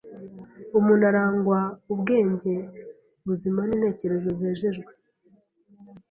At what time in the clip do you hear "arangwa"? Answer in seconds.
1.11-1.59